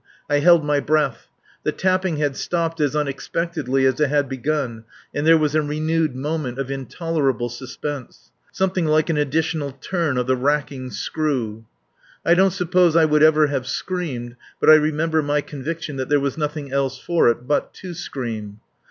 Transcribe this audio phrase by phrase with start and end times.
[0.27, 1.27] I held my breath.
[1.61, 6.15] The tapping had stopped as unexpectedly as it had begun, and there was a renewed
[6.15, 11.65] moment of intolerable suspense; something like an additional turn of the racking screw.
[12.25, 16.19] I don't suppose I would have ever screamed, but I remember my conviction that there
[16.19, 18.59] was nothing else for it but to scream.